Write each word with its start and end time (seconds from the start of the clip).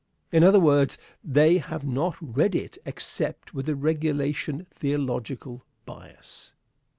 In 0.31 0.43
other 0.43 0.59
words, 0.59 0.97
they 1.23 1.59
have 1.59 1.83
not 1.85 2.15
read 2.19 2.55
it 2.55 2.79
except 2.87 3.53
with 3.53 3.67
the 3.67 3.75
regulation 3.75 4.65
theological 4.71 5.63
bias. 5.85 6.53